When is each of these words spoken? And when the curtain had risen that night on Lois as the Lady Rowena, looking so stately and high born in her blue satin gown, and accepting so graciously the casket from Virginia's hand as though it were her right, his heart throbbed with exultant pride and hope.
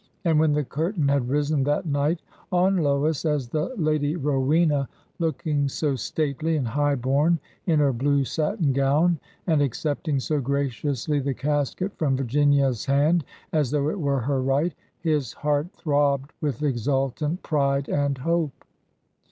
And 0.25 0.39
when 0.39 0.53
the 0.53 0.63
curtain 0.63 1.07
had 1.09 1.29
risen 1.29 1.63
that 1.65 1.85
night 1.85 2.23
on 2.51 2.77
Lois 2.77 3.23
as 3.23 3.49
the 3.49 3.71
Lady 3.77 4.15
Rowena, 4.15 4.89
looking 5.19 5.69
so 5.69 5.95
stately 5.95 6.57
and 6.57 6.67
high 6.69 6.95
born 6.95 7.37
in 7.67 7.77
her 7.77 7.93
blue 7.93 8.23
satin 8.23 8.73
gown, 8.73 9.19
and 9.45 9.61
accepting 9.61 10.19
so 10.19 10.41
graciously 10.41 11.19
the 11.19 11.35
casket 11.35 11.95
from 11.99 12.17
Virginia's 12.17 12.83
hand 12.85 13.23
as 13.53 13.69
though 13.69 13.89
it 13.91 13.99
were 13.99 14.21
her 14.21 14.41
right, 14.41 14.73
his 15.01 15.33
heart 15.33 15.67
throbbed 15.73 16.33
with 16.41 16.63
exultant 16.63 17.43
pride 17.43 17.87
and 17.87 18.17
hope. 18.17 18.65